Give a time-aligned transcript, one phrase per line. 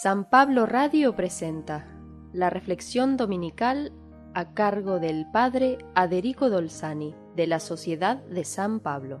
[0.00, 1.86] San Pablo Radio presenta
[2.32, 3.92] la reflexión dominical
[4.32, 9.20] a cargo del Padre Aderico Dolzani de la Sociedad de San Pablo.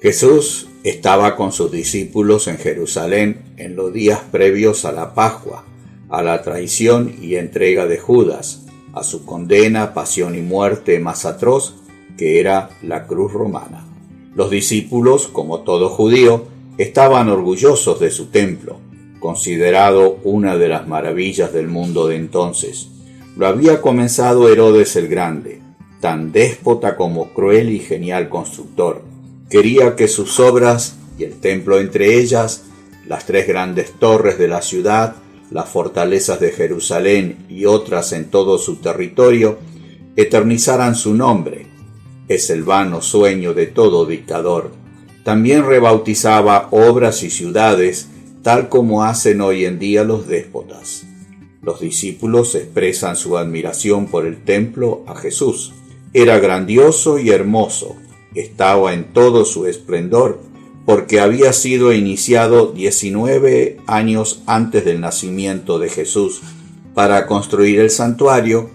[0.00, 5.66] Jesús estaba con sus discípulos en Jerusalén en los días previos a la Pascua,
[6.08, 8.64] a la traición y entrega de Judas,
[8.94, 11.76] a su condena, pasión y muerte más atroz,
[12.16, 13.91] que era la cruz romana.
[14.34, 16.44] Los discípulos, como todo judío,
[16.78, 18.78] estaban orgullosos de su templo,
[19.20, 22.88] considerado una de las maravillas del mundo de entonces.
[23.36, 25.60] Lo había comenzado Herodes el Grande,
[26.00, 29.02] tan déspota como cruel y genial constructor.
[29.48, 32.64] Quería que sus obras, y el templo entre ellas,
[33.06, 35.16] las tres grandes torres de la ciudad,
[35.50, 39.58] las fortalezas de Jerusalén y otras en todo su territorio,
[40.16, 41.66] eternizaran su nombre,
[42.28, 44.70] es el vano sueño de todo dictador.
[45.24, 48.08] También rebautizaba obras y ciudades,
[48.42, 51.04] tal como hacen hoy en día los déspotas.
[51.62, 55.72] Los discípulos expresan su admiración por el templo a Jesús.
[56.12, 57.96] Era grandioso y hermoso,
[58.34, 60.40] estaba en todo su esplendor,
[60.84, 66.40] porque había sido iniciado 19 años antes del nacimiento de Jesús
[66.94, 68.70] para construir el santuario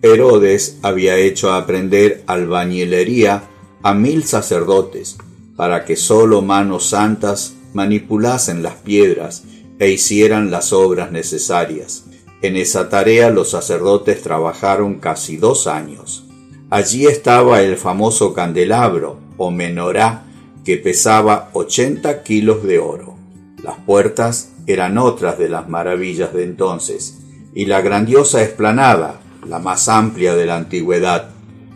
[0.00, 3.42] Herodes había hecho aprender albañilería
[3.82, 5.16] a mil sacerdotes
[5.56, 9.44] para que sólo manos santas manipulasen las piedras
[9.80, 12.04] e hicieran las obras necesarias.
[12.42, 16.24] En esa tarea los sacerdotes trabajaron casi dos años.
[16.70, 20.24] Allí estaba el famoso candelabro o menorá
[20.64, 23.16] que pesaba 80 kilos de oro.
[23.64, 27.18] Las puertas eran otras de las maravillas de entonces,
[27.54, 31.30] y la grandiosa explanada la más amplia de la antigüedad,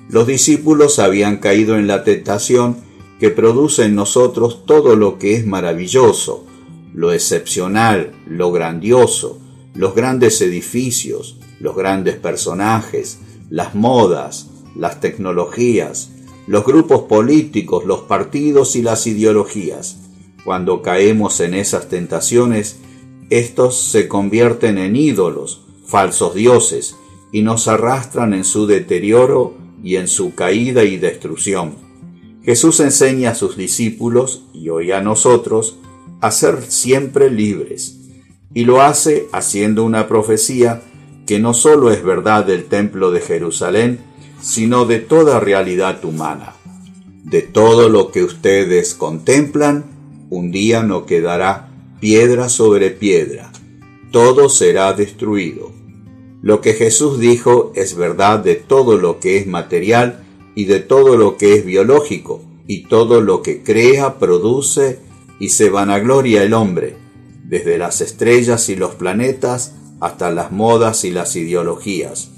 [0.08, 2.76] los discípulos habían caído en la tentación
[3.18, 6.44] que produce en nosotros todo lo que es maravilloso,
[6.92, 9.38] lo excepcional, lo grandioso,
[9.74, 16.10] los grandes edificios, los grandes personajes, las modas, las tecnologías,
[16.46, 19.98] los grupos políticos, los partidos y las ideologías.
[20.44, 22.80] Cuando caemos en esas tentaciones,
[23.30, 26.96] estos se convierten en ídolos, falsos dioses,
[27.32, 31.74] y nos arrastran en su deterioro y en su caída y destrucción.
[32.44, 35.78] Jesús enseña a sus discípulos y hoy a nosotros
[36.20, 37.98] a ser siempre libres,
[38.54, 40.82] y lo hace haciendo una profecía
[41.26, 43.98] que no solo es verdad del templo de Jerusalén,
[44.40, 46.54] sino de toda realidad humana.
[47.24, 49.84] De todo lo que ustedes contemplan,
[50.30, 51.70] un día no quedará
[52.00, 53.52] piedra sobre piedra,
[54.10, 55.72] todo será destruido.
[56.42, 60.24] Lo que Jesús dijo es verdad de todo lo que es material
[60.56, 64.98] y de todo lo que es biológico y todo lo que crea, produce
[65.38, 66.96] y se vanagloria el hombre,
[67.44, 72.30] desde las estrellas y los planetas hasta las modas y las ideologías.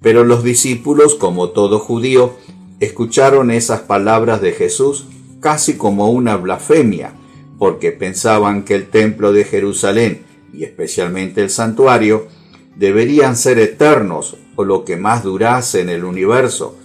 [0.00, 2.34] Pero los discípulos, como todo judío,
[2.80, 5.06] escucharon esas palabras de Jesús
[5.38, 7.14] casi como una blasfemia,
[7.58, 12.26] porque pensaban que el templo de Jerusalén, y especialmente el santuario,
[12.76, 16.76] deberían ser eternos o lo que más durase en el universo,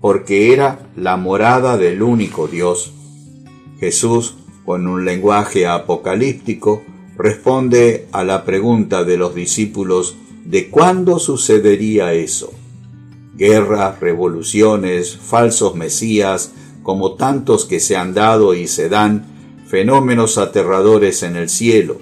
[0.00, 2.92] porque era la morada del único Dios.
[3.80, 6.82] Jesús, con un lenguaje apocalíptico,
[7.16, 12.52] responde a la pregunta de los discípulos de cuándo sucedería eso.
[13.36, 16.52] Guerras, revoluciones, falsos mesías,
[16.82, 19.26] como tantos que se han dado y se dan,
[19.66, 21.98] fenómenos aterradores en el cielo,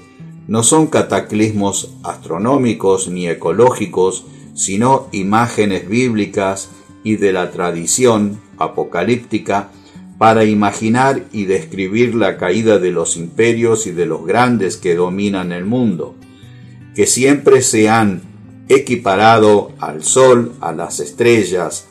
[0.48, 6.70] no son cataclismos astronómicos ni ecológicos, sino imágenes bíblicas
[7.04, 9.70] y de la tradición apocalíptica
[10.18, 15.52] para imaginar y describir la caída de los imperios y de los grandes que dominan
[15.52, 16.14] el mundo,
[16.94, 18.22] que siempre se han
[18.68, 21.88] equiparado al sol, a las estrellas,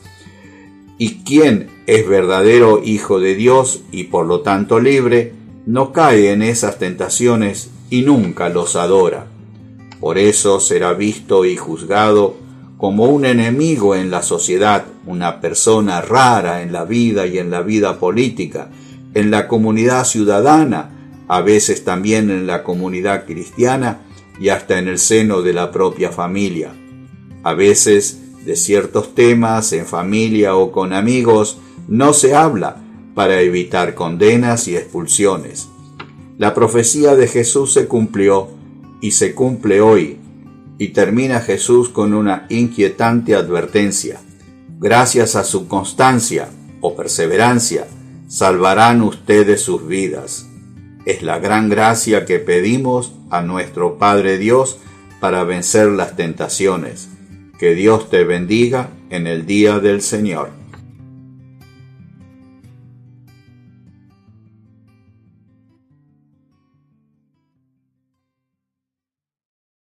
[0.98, 5.34] y quien es verdadero Hijo de Dios y por lo tanto libre,
[5.66, 9.26] no cae en esas tentaciones y nunca los adora.
[10.00, 12.36] Por eso será visto y juzgado
[12.78, 17.60] como un enemigo en la sociedad, una persona rara en la vida y en la
[17.60, 18.70] vida política,
[19.12, 20.88] en la comunidad ciudadana,
[21.28, 24.00] a veces también en la comunidad cristiana
[24.40, 26.72] y hasta en el seno de la propia familia.
[27.42, 32.76] A veces de ciertos temas en familia o con amigos no se habla
[33.14, 35.68] para evitar condenas y expulsiones.
[36.42, 38.48] La profecía de Jesús se cumplió
[39.00, 40.18] y se cumple hoy,
[40.76, 44.18] y termina Jesús con una inquietante advertencia.
[44.80, 46.48] Gracias a su constancia
[46.80, 47.86] o perseverancia,
[48.26, 50.48] salvarán ustedes sus vidas.
[51.04, 54.78] es la gran gracia que pedimos a nuestro Padre Dios
[55.20, 57.08] para vencer las tentaciones.
[57.56, 60.61] Que Dios te bendiga en el día del Señor.